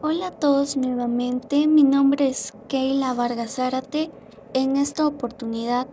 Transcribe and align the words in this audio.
Hola 0.00 0.28
a 0.28 0.30
todos 0.30 0.76
nuevamente, 0.76 1.66
mi 1.66 1.82
nombre 1.82 2.28
es 2.28 2.54
Keila 2.68 3.14
Vargas 3.14 3.56
Zárate. 3.56 4.12
En 4.54 4.76
esta 4.76 5.04
oportunidad 5.04 5.88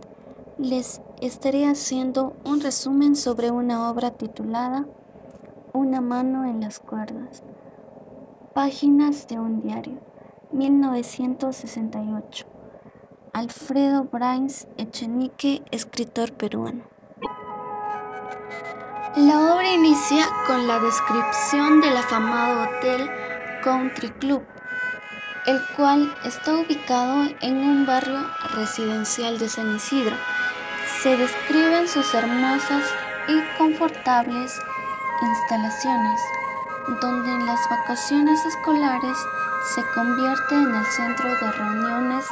les 0.58 1.00
estaré 1.20 1.66
haciendo 1.66 2.36
un 2.44 2.60
resumen 2.60 3.16
sobre 3.16 3.50
una 3.50 3.90
obra 3.90 4.12
titulada 4.12 4.86
Una 5.72 6.00
mano 6.00 6.44
en 6.44 6.60
las 6.60 6.78
cuerdas. 6.78 7.42
Páginas 8.54 9.26
de 9.26 9.40
un 9.40 9.60
diario, 9.60 9.98
1968. 10.52 12.46
Alfredo 13.32 14.04
Brains 14.04 14.68
Echenique, 14.76 15.64
escritor 15.72 16.32
peruano. 16.32 16.84
La 19.16 19.52
obra 19.52 19.72
inicia 19.72 20.28
con 20.46 20.68
la 20.68 20.78
descripción 20.78 21.80
del 21.80 21.96
afamado 21.96 22.68
hotel 22.68 23.10
Country 23.62 24.10
Club, 24.10 24.44
el 25.46 25.60
cual 25.76 26.14
está 26.24 26.54
ubicado 26.54 27.28
en 27.40 27.56
un 27.56 27.86
barrio 27.86 28.26
residencial 28.54 29.38
de 29.38 29.48
San 29.48 29.76
Isidro. 29.76 30.16
Se 31.02 31.16
describen 31.16 31.88
sus 31.88 32.12
hermosas 32.14 32.84
y 33.28 33.40
confortables 33.58 34.58
instalaciones, 35.22 36.20
donde 37.00 37.32
en 37.32 37.46
las 37.46 37.60
vacaciones 37.68 38.44
escolares 38.44 39.16
se 39.74 39.82
convierte 39.94 40.54
en 40.54 40.74
el 40.74 40.86
centro 40.86 41.28
de 41.28 41.52
reuniones 41.52 42.24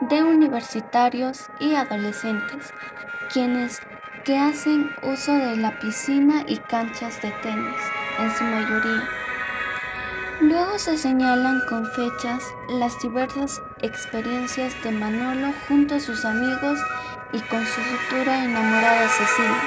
de 0.00 0.22
universitarios 0.22 1.48
y 1.60 1.74
adolescentes, 1.74 2.72
quienes 3.32 3.80
que 4.24 4.38
hacen 4.38 4.90
uso 5.02 5.32
de 5.32 5.56
la 5.56 5.78
piscina 5.78 6.44
y 6.46 6.56
canchas 6.58 7.20
de 7.22 7.30
tenis, 7.42 7.76
en 8.18 8.30
su 8.36 8.44
mayoría. 8.44 9.29
Luego 10.40 10.78
se 10.78 10.96
señalan 10.96 11.60
con 11.68 11.84
fechas 11.84 12.42
las 12.70 12.98
diversas 13.02 13.60
experiencias 13.82 14.72
de 14.82 14.90
Manolo 14.90 15.52
junto 15.68 15.96
a 15.96 16.00
sus 16.00 16.24
amigos 16.24 16.78
y 17.34 17.40
con 17.40 17.62
su 17.66 17.78
futura 17.82 18.42
enamorada 18.42 19.06
Cecilia. 19.10 19.62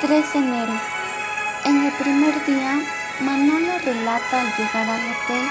3 0.00 0.32
de 0.32 0.38
enero. 0.38 0.72
En 1.64 1.86
el 1.86 1.92
primer 1.94 2.46
día, 2.46 2.78
Manolo 3.18 3.78
relata 3.84 4.40
al 4.40 4.56
llegar 4.56 4.90
al 4.90 5.00
hotel, 5.00 5.48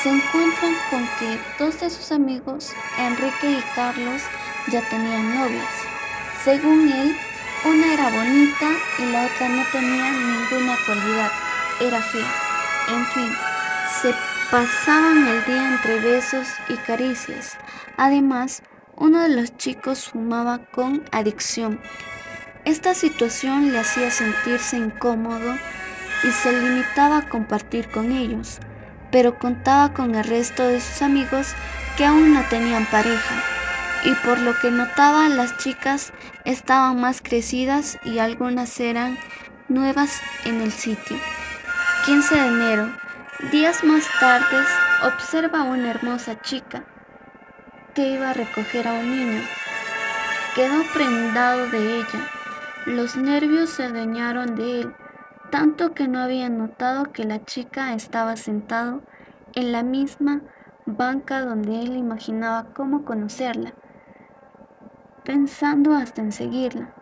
se 0.00 0.10
encuentran 0.10 0.74
con 0.88 1.02
que 1.18 1.36
dos 1.58 1.80
de 1.80 1.90
sus 1.90 2.12
amigos, 2.12 2.72
Enrique 2.96 3.50
y 3.58 3.64
Carlos, 3.74 4.22
ya 4.68 4.88
tenían 4.88 5.34
novias. 5.34 5.74
Según 6.44 6.92
él, 6.92 7.16
una 7.64 7.92
era 7.92 8.08
bonita 8.08 8.70
y 9.00 9.06
la 9.06 9.26
otra 9.26 9.48
no 9.48 9.64
tenía 9.72 10.12
ninguna 10.12 10.76
cualidad 10.86 11.49
era 11.80 12.00
fea. 12.00 12.32
En 12.88 13.06
fin, 13.06 13.32
se 14.00 14.14
pasaban 14.50 15.26
el 15.26 15.44
día 15.44 15.68
entre 15.68 16.00
besos 16.00 16.48
y 16.68 16.76
caricias. 16.76 17.56
Además, 17.96 18.62
uno 18.96 19.20
de 19.20 19.30
los 19.30 19.56
chicos 19.56 20.08
fumaba 20.10 20.58
con 20.72 21.04
adicción. 21.12 21.80
Esta 22.64 22.94
situación 22.94 23.72
le 23.72 23.78
hacía 23.78 24.10
sentirse 24.10 24.76
incómodo 24.76 25.54
y 26.22 26.30
se 26.30 26.52
limitaba 26.52 27.18
a 27.18 27.28
compartir 27.28 27.88
con 27.88 28.12
ellos, 28.12 28.58
pero 29.10 29.38
contaba 29.38 29.94
con 29.94 30.14
el 30.14 30.24
resto 30.24 30.62
de 30.66 30.80
sus 30.80 31.00
amigos 31.00 31.54
que 31.96 32.04
aún 32.04 32.34
no 32.34 32.42
tenían 32.50 32.86
pareja, 32.86 33.42
y 34.04 34.14
por 34.26 34.38
lo 34.38 34.58
que 34.58 34.70
notaba 34.70 35.28
las 35.28 35.56
chicas 35.56 36.12
estaban 36.44 37.00
más 37.00 37.22
crecidas 37.22 37.98
y 38.04 38.18
algunas 38.18 38.78
eran 38.80 39.18
nuevas 39.68 40.20
en 40.44 40.60
el 40.60 40.72
sitio. 40.72 41.16
15 42.06 42.34
de 42.34 42.46
enero, 42.46 42.90
días 43.52 43.84
más 43.84 44.06
tarde, 44.20 44.56
observa 45.06 45.60
a 45.60 45.64
una 45.64 45.90
hermosa 45.90 46.40
chica 46.40 46.84
que 47.94 48.14
iba 48.14 48.30
a 48.30 48.32
recoger 48.32 48.88
a 48.88 48.94
un 48.94 49.10
niño. 49.10 49.42
Quedó 50.54 50.82
prendado 50.94 51.68
de 51.68 51.98
ella. 51.98 52.30
Los 52.86 53.16
nervios 53.16 53.68
se 53.68 53.84
adueñaron 53.84 54.56
de 54.56 54.80
él, 54.80 54.94
tanto 55.50 55.92
que 55.92 56.08
no 56.08 56.20
había 56.20 56.48
notado 56.48 57.12
que 57.12 57.24
la 57.24 57.44
chica 57.44 57.92
estaba 57.92 58.36
sentado 58.36 59.02
en 59.54 59.70
la 59.70 59.82
misma 59.82 60.40
banca 60.86 61.44
donde 61.44 61.82
él 61.82 61.96
imaginaba 61.96 62.72
cómo 62.72 63.04
conocerla, 63.04 63.74
pensando 65.22 65.94
hasta 65.94 66.22
en 66.22 66.32
seguirla. 66.32 66.94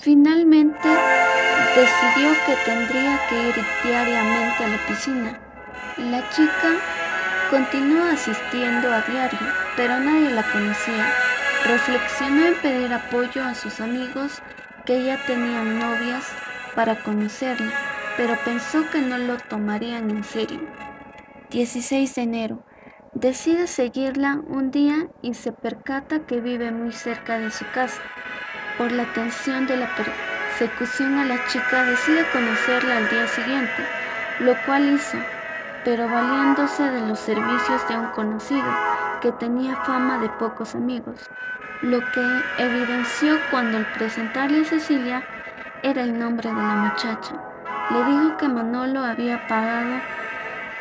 Finalmente, 0.00 0.88
decidió 1.76 2.32
que 2.46 2.54
tendría 2.64 3.20
que 3.28 3.48
ir 3.48 3.54
diariamente 3.84 4.64
a 4.64 4.68
la 4.68 4.86
piscina. 4.86 5.38
La 5.98 6.26
chica 6.30 6.78
continuó 7.50 8.04
asistiendo 8.04 8.90
a 8.90 9.02
diario, 9.02 9.38
pero 9.76 10.00
nadie 10.00 10.30
la 10.30 10.42
conocía. 10.50 11.12
Reflexionó 11.66 12.46
en 12.46 12.54
pedir 12.62 12.94
apoyo 12.94 13.44
a 13.44 13.54
sus 13.54 13.78
amigos 13.82 14.40
que 14.86 15.04
ya 15.04 15.22
tenían 15.26 15.78
novias 15.78 16.32
para 16.74 17.02
conocerla, 17.02 17.70
pero 18.16 18.38
pensó 18.42 18.88
que 18.90 19.02
no 19.02 19.18
lo 19.18 19.36
tomarían 19.36 20.08
en 20.08 20.24
serio. 20.24 20.60
16 21.50 22.14
de 22.14 22.22
enero. 22.22 22.64
Decide 23.12 23.66
seguirla 23.66 24.40
un 24.46 24.70
día 24.70 25.08
y 25.20 25.34
se 25.34 25.52
percata 25.52 26.20
que 26.20 26.40
vive 26.40 26.70
muy 26.70 26.92
cerca 26.92 27.38
de 27.38 27.50
su 27.50 27.66
casa. 27.74 28.00
Por 28.80 28.92
la 28.92 29.04
tensión 29.12 29.66
de 29.66 29.76
la 29.76 29.94
persecución 29.94 31.18
a 31.18 31.26
la 31.26 31.44
chica 31.48 31.84
decide 31.84 32.24
conocerla 32.32 32.96
al 32.96 33.10
día 33.10 33.28
siguiente, 33.28 33.84
lo 34.38 34.54
cual 34.64 34.94
hizo, 34.94 35.18
pero 35.84 36.08
valiéndose 36.08 36.84
de 36.84 37.06
los 37.06 37.20
servicios 37.20 37.86
de 37.88 37.98
un 37.98 38.06
conocido 38.12 38.64
que 39.20 39.32
tenía 39.32 39.76
fama 39.84 40.16
de 40.16 40.30
pocos 40.30 40.74
amigos, 40.74 41.28
lo 41.82 41.98
que 41.98 42.24
evidenció 42.56 43.36
cuando 43.50 43.76
al 43.76 43.86
presentarle 43.92 44.62
a 44.62 44.64
Cecilia 44.64 45.24
era 45.82 46.02
el 46.02 46.18
nombre 46.18 46.48
de 46.48 46.56
la 46.56 46.76
muchacha. 46.76 47.34
Le 47.90 48.02
dijo 48.04 48.38
que 48.38 48.48
Manolo 48.48 49.04
había 49.04 49.46
pagado 49.46 50.00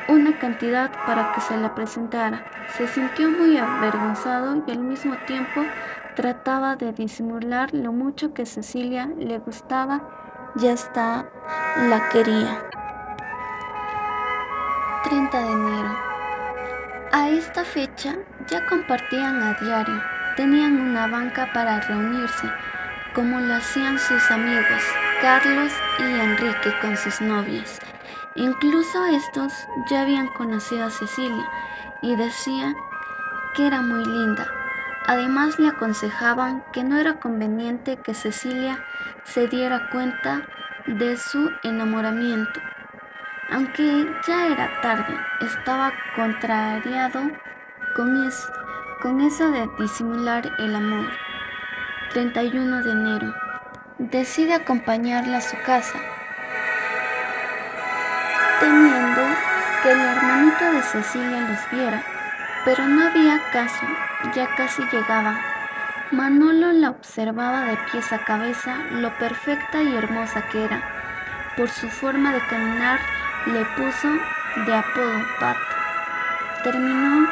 una 0.07 0.39
cantidad 0.39 0.89
para 1.05 1.33
que 1.33 1.41
se 1.41 1.57
la 1.57 1.75
presentara. 1.75 2.45
Se 2.77 2.87
sintió 2.87 3.29
muy 3.29 3.57
avergonzado 3.57 4.63
y 4.65 4.71
al 4.71 4.79
mismo 4.79 5.17
tiempo 5.27 5.65
trataba 6.19 6.75
de 6.75 6.91
disimular 6.91 7.73
lo 7.73 7.93
mucho 7.93 8.33
que 8.33 8.45
Cecilia 8.45 9.09
le 9.17 9.37
gustaba 9.39 10.01
y 10.61 10.67
hasta 10.67 11.29
la 11.87 12.09
quería. 12.09 12.61
30 15.05 15.39
de 15.39 15.49
enero. 15.49 15.97
A 17.13 17.29
esta 17.29 17.63
fecha 17.63 18.17
ya 18.49 18.65
compartían 18.65 19.41
a 19.41 19.53
diario, 19.61 20.01
tenían 20.35 20.81
una 20.81 21.07
banca 21.07 21.47
para 21.53 21.79
reunirse, 21.87 22.51
como 23.15 23.39
lo 23.39 23.55
hacían 23.55 23.97
sus 23.97 24.29
amigos 24.29 24.83
Carlos 25.21 25.71
y 25.99 26.03
Enrique 26.03 26.73
con 26.81 26.97
sus 26.97 27.21
novias. 27.21 27.79
Incluso 28.35 29.05
estos 29.05 29.53
ya 29.89 30.01
habían 30.01 30.27
conocido 30.33 30.83
a 30.83 30.91
Cecilia 30.91 31.49
y 32.01 32.17
decían 32.17 32.75
que 33.55 33.67
era 33.67 33.81
muy 33.81 34.03
linda, 34.03 34.58
Además 35.09 35.57
le 35.57 35.69
aconsejaban 35.69 36.63
que 36.71 36.83
no 36.83 36.95
era 36.95 37.15
conveniente 37.15 37.97
que 37.97 38.13
Cecilia 38.13 38.85
se 39.23 39.47
diera 39.47 39.89
cuenta 39.89 40.43
de 40.85 41.17
su 41.17 41.49
enamoramiento. 41.63 42.59
Aunque 43.51 44.05
ya 44.27 44.45
era 44.45 44.69
tarde, 44.83 45.17
estaba 45.41 45.91
contrariado 46.15 47.21
con 47.95 48.23
eso, 48.27 48.53
con 49.01 49.21
eso 49.21 49.49
de 49.49 49.67
disimular 49.79 50.47
el 50.59 50.75
amor. 50.75 51.09
31 52.13 52.83
de 52.83 52.91
enero. 52.91 53.33
Decide 53.97 54.53
acompañarla 54.53 55.37
a 55.37 55.41
su 55.41 55.57
casa, 55.65 55.97
temiendo 58.59 59.21
que 59.81 59.91
el 59.91 59.99
hermanito 60.01 60.71
de 60.71 60.83
Cecilia 60.83 61.49
los 61.49 61.71
viera, 61.71 62.03
pero 62.63 62.85
no 62.85 63.07
había 63.07 63.41
caso 63.51 63.87
ya 64.33 64.47
casi 64.55 64.83
llegaba. 64.91 65.39
Manolo 66.11 66.71
la 66.71 66.89
observaba 66.89 67.65
de 67.65 67.77
pies 67.91 68.11
a 68.11 68.19
cabeza 68.19 68.75
lo 68.91 69.15
perfecta 69.17 69.81
y 69.81 69.95
hermosa 69.95 70.41
que 70.49 70.65
era. 70.65 70.81
Por 71.55 71.69
su 71.69 71.87
forma 71.89 72.31
de 72.33 72.39
caminar 72.47 72.99
le 73.45 73.63
puso 73.77 74.09
de 74.65 74.75
apodo 74.75 75.19
Pato. 75.39 75.59
Terminó, 76.63 77.29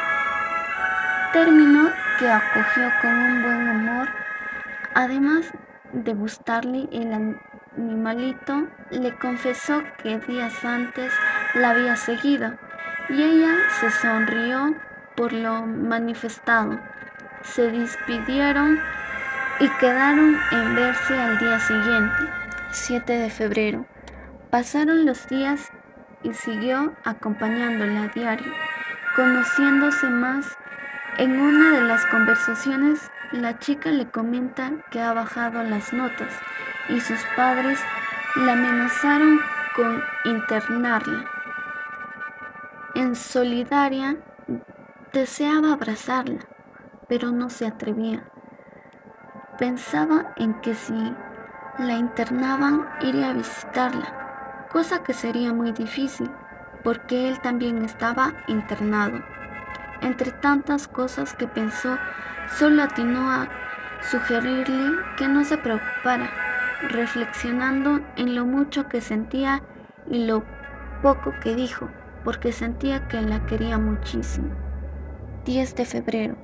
terminó 1.32 1.90
que 2.18 2.30
acogió 2.30 2.90
con 3.02 3.10
un 3.10 3.42
buen 3.42 3.68
humor. 3.68 4.08
Además 4.94 5.46
de 5.92 6.14
gustarle 6.14 6.88
el 6.92 7.36
animalito, 7.76 8.68
le 8.90 9.14
confesó 9.16 9.82
que 10.02 10.18
días 10.18 10.64
antes 10.64 11.12
la 11.54 11.70
había 11.70 11.96
seguido 11.96 12.54
y 13.08 13.22
ella 13.22 13.54
se 13.80 13.90
sonrió 13.90 14.74
por 15.18 15.32
lo 15.32 15.66
manifestado. 15.66 16.78
Se 17.42 17.72
despidieron 17.72 18.78
y 19.58 19.68
quedaron 19.80 20.38
en 20.52 20.74
verse 20.76 21.12
al 21.12 21.38
día 21.40 21.58
siguiente, 21.58 22.22
7 22.70 23.12
de 23.14 23.28
febrero. 23.28 23.84
Pasaron 24.50 25.04
los 25.04 25.26
días 25.26 25.72
y 26.22 26.34
siguió 26.34 26.94
acompañándola 27.04 28.04
a 28.04 28.08
diario, 28.08 28.52
conociéndose 29.16 30.08
más. 30.08 30.56
En 31.16 31.40
una 31.40 31.72
de 31.72 31.80
las 31.80 32.06
conversaciones, 32.06 33.10
la 33.32 33.58
chica 33.58 33.90
le 33.90 34.08
comenta 34.08 34.70
que 34.92 35.00
ha 35.00 35.12
bajado 35.12 35.64
las 35.64 35.92
notas 35.92 36.32
y 36.90 37.00
sus 37.00 37.18
padres 37.34 37.80
la 38.36 38.52
amenazaron 38.52 39.40
con 39.74 40.00
internarla. 40.24 41.24
En 42.94 43.16
solidaria, 43.16 44.16
deseaba 45.12 45.72
abrazarla, 45.72 46.40
pero 47.08 47.30
no 47.30 47.50
se 47.50 47.66
atrevía. 47.66 48.24
Pensaba 49.58 50.34
en 50.36 50.60
que 50.60 50.74
si 50.74 51.14
la 51.78 51.94
internaban 51.94 52.86
iría 53.00 53.30
a 53.30 53.34
visitarla, 53.34 54.66
cosa 54.70 55.02
que 55.02 55.14
sería 55.14 55.52
muy 55.52 55.72
difícil, 55.72 56.30
porque 56.84 57.28
él 57.28 57.40
también 57.40 57.84
estaba 57.84 58.34
internado. 58.46 59.20
Entre 60.00 60.30
tantas 60.30 60.86
cosas 60.86 61.34
que 61.34 61.48
pensó, 61.48 61.98
solo 62.56 62.82
atinó 62.82 63.30
a 63.30 63.48
sugerirle 64.02 64.92
que 65.16 65.26
no 65.26 65.44
se 65.44 65.58
preocupara, 65.58 66.30
reflexionando 66.88 68.00
en 68.16 68.34
lo 68.36 68.46
mucho 68.46 68.88
que 68.88 69.00
sentía 69.00 69.62
y 70.08 70.26
lo 70.26 70.44
poco 71.02 71.34
que 71.42 71.54
dijo, 71.54 71.88
porque 72.24 72.52
sentía 72.52 73.08
que 73.08 73.20
la 73.22 73.44
quería 73.46 73.78
muchísimo. 73.78 74.67
10 75.48 75.76
de 75.76 75.86
febrero. 75.86 76.36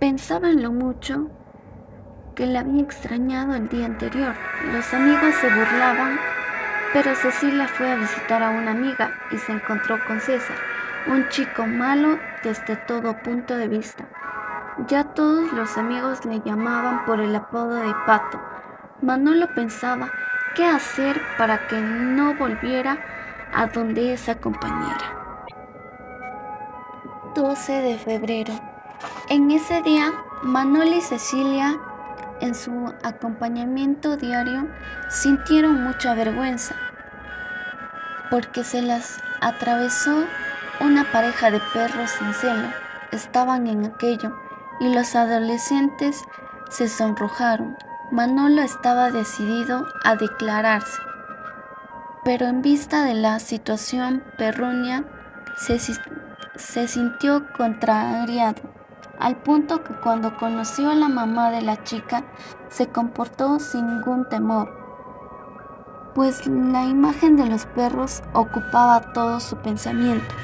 Pensaba 0.00 0.48
en 0.48 0.62
lo 0.62 0.72
mucho 0.72 1.28
que 2.34 2.46
la 2.46 2.60
había 2.60 2.80
extrañado 2.80 3.54
el 3.54 3.68
día 3.68 3.84
anterior. 3.84 4.34
Los 4.72 4.94
amigos 4.94 5.34
se 5.34 5.48
burlaban, 5.48 6.18
pero 6.94 7.14
Cecilia 7.14 7.68
fue 7.68 7.92
a 7.92 7.96
visitar 7.96 8.42
a 8.42 8.48
una 8.48 8.70
amiga 8.70 9.10
y 9.30 9.36
se 9.36 9.52
encontró 9.52 9.98
con 10.06 10.22
César, 10.22 10.56
un 11.06 11.28
chico 11.28 11.66
malo 11.66 12.18
desde 12.42 12.76
todo 12.76 13.18
punto 13.18 13.54
de 13.54 13.68
vista. 13.68 14.06
Ya 14.88 15.04
todos 15.04 15.52
los 15.52 15.76
amigos 15.76 16.24
le 16.24 16.40
llamaban 16.40 17.04
por 17.04 17.20
el 17.20 17.36
apodo 17.36 17.74
de 17.74 17.94
Pato. 18.06 18.40
Manolo 19.02 19.46
pensaba 19.54 20.10
qué 20.54 20.64
hacer 20.64 21.20
para 21.36 21.68
que 21.68 21.78
no 21.78 22.34
volviera 22.34 22.96
a 23.52 23.66
donde 23.66 24.14
esa 24.14 24.36
compañera. 24.36 25.15
12 27.36 27.82
de 27.82 27.98
febrero. 27.98 28.54
En 29.28 29.50
ese 29.50 29.82
día, 29.82 30.10
Manolo 30.42 30.96
y 30.96 31.02
Cecilia 31.02 31.78
en 32.40 32.54
su 32.54 32.94
acompañamiento 33.02 34.16
diario 34.16 34.66
sintieron 35.10 35.84
mucha 35.84 36.14
vergüenza 36.14 36.74
porque 38.30 38.64
se 38.64 38.80
las 38.80 39.18
atravesó 39.42 40.24
una 40.80 41.12
pareja 41.12 41.50
de 41.50 41.60
perros 41.74 42.10
sin 42.10 42.32
celo. 42.32 42.68
Estaban 43.12 43.66
en 43.66 43.84
aquello 43.84 44.34
y 44.80 44.94
los 44.94 45.14
adolescentes 45.14 46.24
se 46.70 46.88
sonrojaron. 46.88 47.76
Manolo 48.10 48.62
estaba 48.62 49.10
decidido 49.10 49.86
a 50.04 50.16
declararse, 50.16 51.02
pero 52.24 52.46
en 52.46 52.62
vista 52.62 53.04
de 53.04 53.12
la 53.12 53.38
situación 53.40 54.24
perrunia 54.38 55.04
se, 55.58 55.78
se 56.56 56.88
sintió 56.88 57.46
contrariado 57.56 58.62
al 59.18 59.36
punto 59.36 59.82
que 59.82 59.94
cuando 59.94 60.36
conoció 60.36 60.90
a 60.90 60.94
la 60.94 61.08
mamá 61.08 61.50
de 61.50 61.62
la 61.62 61.82
chica 61.84 62.24
se 62.68 62.88
comportó 62.88 63.58
sin 63.58 63.86
ningún 63.86 64.28
temor, 64.28 64.70
pues 66.14 66.46
la 66.46 66.84
imagen 66.84 67.36
de 67.36 67.46
los 67.46 67.66
perros 67.66 68.22
ocupaba 68.32 69.12
todo 69.12 69.40
su 69.40 69.56
pensamiento. 69.56 70.34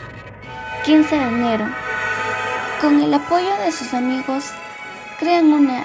15 0.84 1.16
de 1.16 1.22
enero. 1.22 1.66
Con 2.80 3.00
el 3.00 3.14
apoyo 3.14 3.56
de 3.64 3.72
sus 3.72 3.94
amigos, 3.94 4.50
crean 5.18 5.52
una 5.52 5.84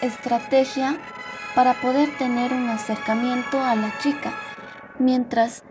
estrategia 0.00 0.96
para 1.54 1.74
poder 1.74 2.16
tener 2.18 2.52
un 2.52 2.68
acercamiento 2.68 3.60
a 3.60 3.74
la 3.74 3.98
chica 3.98 4.32
mientras 4.98 5.64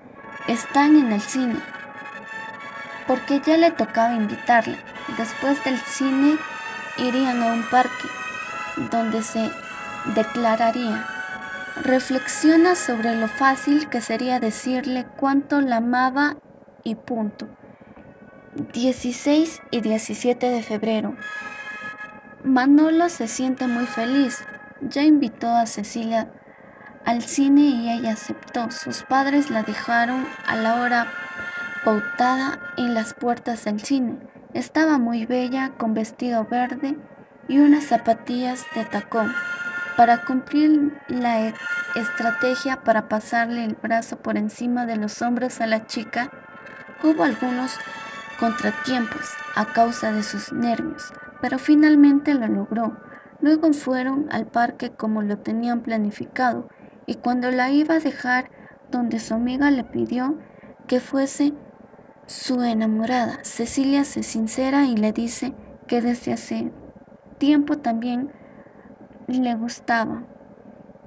están 0.48 0.98
en 0.98 1.12
el 1.12 1.21
cine, 1.21 1.56
porque 3.07 3.39
ya 3.39 3.57
le 3.57 3.71
tocaba 3.71 4.13
invitarla. 4.13 4.77
Después 5.18 5.63
del 5.63 5.80
cine 5.80 6.38
irían 6.98 7.42
a 7.42 7.54
un 7.54 7.63
parque 7.63 8.07
donde 8.92 9.24
se 9.24 9.50
declararía. 10.15 11.06
Reflexiona 11.83 12.75
sobre 12.75 13.15
lo 13.15 13.27
fácil 13.27 13.88
que 13.89 14.01
sería 14.01 14.39
decirle 14.39 15.06
cuánto 15.18 15.62
la 15.62 15.77
amaba 15.77 16.38
y 16.83 16.95
punto. 16.95 17.48
16 18.74 19.62
y 19.71 19.81
17 19.81 20.50
de 20.50 20.63
febrero. 20.63 21.15
Manolo 22.44 23.09
se 23.09 23.27
siente 23.27 23.68
muy 23.68 23.86
feliz. 23.86 24.44
Ya 24.81 25.04
invitó 25.04 25.50
a 25.50 25.65
Cecilia 25.65 26.31
al 27.06 27.21
cine 27.21 27.62
y 27.62 27.89
ella 27.92 28.13
aceptó. 28.13 28.71
Sus 28.71 29.04
padres 29.04 29.50
la 29.50 29.63
dejaron 29.63 30.27
a 30.48 30.56
la 30.56 30.81
hora 30.81 31.07
pautada 31.88 32.60
en 32.75 32.94
las 32.94 33.13
puertas 33.13 33.63
del 33.63 33.80
cine. 33.80 34.19
Estaba 34.54 34.98
muy 34.98 35.25
bella 35.25 35.72
con 35.78 35.94
vestido 35.94 36.44
verde 36.44 36.98
y 37.48 37.60
unas 37.60 37.86
zapatillas 37.86 38.66
de 38.75 38.84
tacón. 38.84 39.31
Para 39.95 40.25
cumplir 40.25 40.92
la 41.07 41.48
e-, 41.48 41.54
estrategia 41.95 42.84
para 42.84 43.07
pasarle 43.07 43.63
el 43.63 43.75
brazo 43.75 44.18
por 44.18 44.36
encima 44.36 44.86
de 44.86 44.98
los 44.98 45.22
hombros 45.22 45.62
a 45.62 45.66
la 45.66 45.86
chica, 45.86 46.30
hubo 47.04 47.24
algunos 47.24 47.80
contratiempos 48.38 49.30
a 49.56 49.63
causa 49.68 50.12
de 50.12 50.24
sus 50.24 50.51
nervios, 50.51 51.13
pero 51.40 51.57
finalmente 51.57 52.33
lo 52.33 52.50
logró. 52.50 52.98
Luego 53.40 53.72
fueron 53.72 54.28
al 54.30 54.45
parque 54.45 54.90
como 54.90 55.22
lo 55.22 55.38
tenían 55.38 55.83
planificado 55.83 56.68
y 57.06 57.16
cuando 57.16 57.50
la 57.50 57.72
iba 57.72 57.95
a 57.95 58.00
dejar 58.00 58.51
donde 58.92 59.22
su 59.22 59.36
amiga 59.36 59.72
le 59.72 59.86
pidió 59.86 60.38
que 60.88 61.00
fuese 61.00 61.54
su 62.28 62.62
enamorada, 62.62 63.40
Cecilia, 63.44 64.04
se 64.04 64.22
sincera 64.22 64.84
y 64.84 64.98
le 64.98 65.14
dice 65.14 65.54
que 65.88 66.02
desde 66.02 66.34
hace 66.34 66.72
tiempo 67.38 67.78
también 67.78 68.34
le 69.28 69.56
gustaba, 69.56 70.24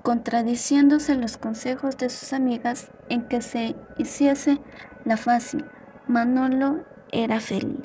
contradiciéndose 0.02 1.14
los 1.14 1.36
consejos 1.36 1.98
de 1.98 2.08
sus 2.08 2.32
amigas 2.32 2.90
en 3.10 3.28
que 3.28 3.42
se 3.42 3.76
hiciese 3.98 4.60
la 5.04 5.18
fácil. 5.18 5.66
Manolo 6.06 6.84
era 7.12 7.38
feliz. 7.38 7.80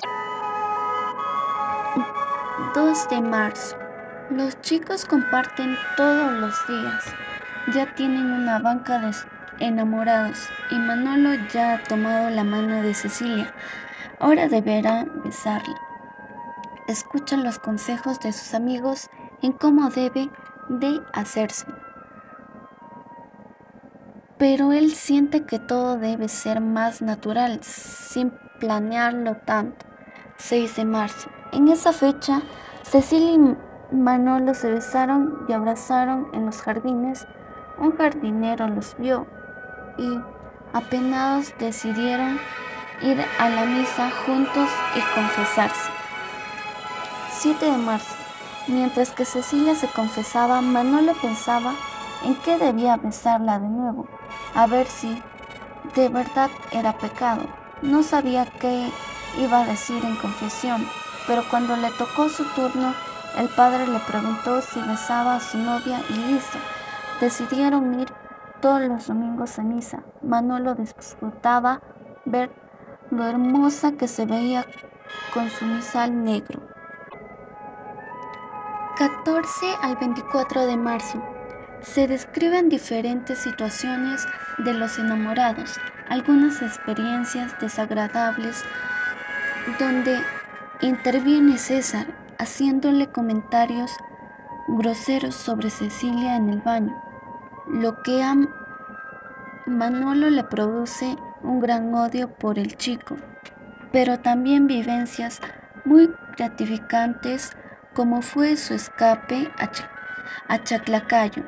2 2.74 3.08
de 3.10 3.20
marzo. 3.20 3.76
Los 4.30 4.58
chicos 4.62 5.04
comparten 5.04 5.76
todos 5.96 6.32
los 6.32 6.54
días. 6.66 7.04
Ya 7.74 7.94
tienen 7.94 8.30
una 8.32 8.58
banca 8.58 8.98
de 8.98 9.12
enamorados 9.60 10.48
y 10.70 10.74
Manolo 10.76 11.34
ya 11.52 11.74
ha 11.74 11.82
tomado 11.82 12.30
la 12.30 12.44
mano 12.44 12.82
de 12.82 12.94
Cecilia. 12.94 13.52
Ahora 14.18 14.48
deberá 14.48 15.04
besarla. 15.24 15.74
Escucha 16.88 17.36
los 17.36 17.58
consejos 17.58 18.20
de 18.20 18.32
sus 18.32 18.54
amigos 18.54 19.10
en 19.42 19.52
cómo 19.52 19.90
debe 19.90 20.30
de 20.68 21.00
hacerse. 21.12 21.66
Pero 24.38 24.72
él 24.72 24.92
siente 24.92 25.44
que 25.44 25.58
todo 25.58 25.98
debe 25.98 26.28
ser 26.28 26.60
más 26.60 27.02
natural, 27.02 27.60
sin 27.62 28.32
planearlo 28.60 29.36
tanto. 29.36 29.86
6 30.36 30.76
de 30.76 30.84
marzo. 30.84 31.30
En 31.52 31.68
esa 31.68 31.92
fecha, 31.92 32.42
Cecilia 32.82 33.32
y 33.32 33.94
Manolo 33.94 34.54
se 34.54 34.70
besaron 34.70 35.46
y 35.48 35.52
abrazaron 35.52 36.28
en 36.34 36.46
los 36.46 36.60
jardines. 36.60 37.26
Un 37.78 37.96
jardinero 37.96 38.68
los 38.68 38.96
vio 38.98 39.26
y 39.98 40.18
apenados 40.72 41.52
decidieron 41.58 42.38
ir 43.02 43.24
a 43.38 43.48
la 43.48 43.64
misa 43.64 44.10
juntos 44.24 44.68
y 44.94 45.00
confesarse. 45.14 45.90
7 47.38 47.64
de 47.64 47.76
marzo. 47.76 48.14
Mientras 48.68 49.10
que 49.10 49.24
Cecilia 49.24 49.74
se 49.74 49.86
confesaba, 49.86 50.60
Manolo 50.60 51.14
pensaba 51.14 51.74
en 52.24 52.34
qué 52.36 52.58
debía 52.58 52.96
besarla 52.96 53.58
de 53.58 53.68
nuevo, 53.68 54.08
a 54.54 54.66
ver 54.66 54.86
si 54.86 55.22
de 55.94 56.08
verdad 56.08 56.50
era 56.72 56.98
pecado. 56.98 57.42
No 57.82 58.02
sabía 58.02 58.46
qué 58.46 58.90
iba 59.38 59.60
a 59.60 59.66
decir 59.66 60.04
en 60.04 60.16
confesión, 60.16 60.88
pero 61.26 61.44
cuando 61.48 61.76
le 61.76 61.90
tocó 61.92 62.28
su 62.28 62.44
turno, 62.54 62.94
el 63.36 63.48
padre 63.50 63.86
le 63.86 63.98
preguntó 64.00 64.62
si 64.62 64.80
besaba 64.80 65.36
a 65.36 65.40
su 65.40 65.58
novia 65.58 66.00
y 66.08 66.14
listo. 66.14 66.58
Decidieron 67.20 68.00
ir 68.00 68.12
todos 68.66 68.82
los 68.82 69.06
domingos 69.06 69.60
a 69.60 69.62
misa. 69.62 70.02
Manolo 70.22 70.74
disfrutaba 70.74 71.82
ver 72.24 72.50
lo 73.12 73.24
hermosa 73.24 73.92
que 73.92 74.08
se 74.08 74.26
veía 74.26 74.66
con 75.32 75.48
su 75.50 75.66
misal 75.66 76.24
negro. 76.24 76.60
14 78.98 79.66
al 79.82 79.94
24 79.94 80.66
de 80.66 80.76
marzo. 80.76 81.22
se 81.80 82.08
describen 82.08 82.68
diferentes 82.68 83.38
situaciones 83.38 84.26
de 84.58 84.74
los 84.74 84.98
enamorados, 84.98 85.78
algunas 86.08 86.60
experiencias 86.60 87.54
desagradables 87.60 88.64
donde 89.78 90.18
interviene 90.80 91.56
César 91.56 92.08
haciéndole 92.40 93.06
comentarios 93.12 93.92
groseros 94.66 95.36
sobre 95.36 95.70
Cecilia 95.70 96.34
en 96.34 96.48
el 96.50 96.60
baño, 96.62 97.00
lo 97.66 98.02
que 98.02 98.22
a 98.22 98.34
Manolo 99.66 100.30
le 100.30 100.44
produce 100.44 101.16
un 101.42 101.60
gran 101.60 101.92
odio 101.94 102.28
por 102.28 102.58
el 102.58 102.76
chico, 102.76 103.16
pero 103.92 104.20
también 104.20 104.66
vivencias 104.66 105.40
muy 105.84 106.12
gratificantes 106.36 107.56
como 107.94 108.22
fue 108.22 108.56
su 108.56 108.74
escape 108.74 109.50
a, 110.48 110.62
Chaclacayo, 110.62 111.44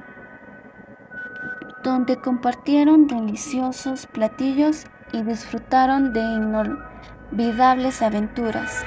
donde 1.82 2.16
compartieron 2.16 3.06
deliciosos 3.06 4.06
platillos 4.06 4.84
y 5.12 5.22
disfrutaron 5.22 6.12
de 6.12 6.20
inolvidables 6.20 8.02
aventuras. 8.02 8.84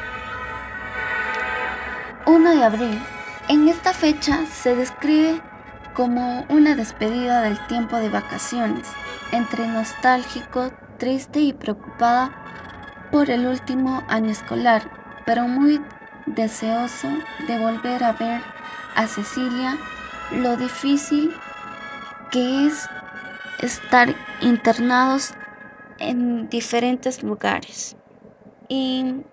1 2.25 2.55
de 2.55 2.63
abril. 2.63 3.01
En 3.47 3.67
esta 3.67 3.93
fecha 3.93 4.45
se 4.45 4.75
describe 4.75 5.41
como 5.93 6.45
una 6.49 6.75
despedida 6.75 7.41
del 7.41 7.59
tiempo 7.67 7.97
de 7.97 8.09
vacaciones, 8.09 8.87
entre 9.31 9.67
nostálgico, 9.67 10.71
triste 10.97 11.39
y 11.39 11.53
preocupada 11.53 12.31
por 13.11 13.29
el 13.29 13.45
último 13.47 14.03
año 14.07 14.29
escolar, 14.29 14.89
pero 15.25 15.47
muy 15.47 15.81
deseoso 16.25 17.07
de 17.47 17.59
volver 17.59 18.03
a 18.03 18.13
ver 18.13 18.41
a 18.95 19.07
Cecilia 19.07 19.77
lo 20.31 20.55
difícil 20.55 21.33
que 22.31 22.67
es 22.67 22.87
estar 23.59 24.15
internados 24.41 25.33
en 25.99 26.49
diferentes 26.49 27.21
lugares. 27.21 27.97
Y 28.69 29.23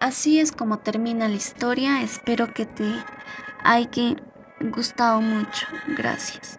así 0.00 0.38
es 0.38 0.52
como 0.52 0.78
termina 0.78 1.28
la 1.28 1.34
historia. 1.34 2.02
Espero 2.02 2.52
que 2.52 2.66
te 2.66 2.92
haya 3.64 4.16
gustado 4.60 5.20
mucho. 5.20 5.66
Gracias. 5.96 6.58